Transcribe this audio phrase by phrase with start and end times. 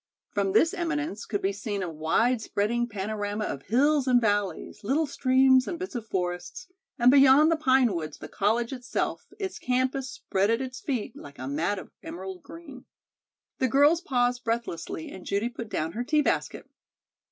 [0.31, 5.67] From this eminence could be seen a widespreading panorama of hills and valleys, little streams
[5.67, 6.65] and bits of forests,
[6.97, 11.37] and beyond the pine woods the college itself, its campus spread at its feet like
[11.37, 12.85] a mat of emerald green.
[13.59, 16.67] The girls paused breathlessly and Judy put down her tea basket.